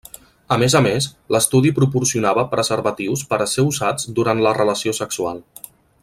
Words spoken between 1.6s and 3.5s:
proporcionava preservatius per a